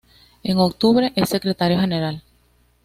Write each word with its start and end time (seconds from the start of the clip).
En 0.41 0.57
octubre 0.57 1.13
es 1.15 1.29
Secretario 1.29 1.79
General. 1.79 2.23